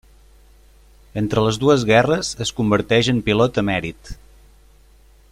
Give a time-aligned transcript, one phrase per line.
[1.21, 4.11] Entre les dues guerres, es converteix en pilot emèrit.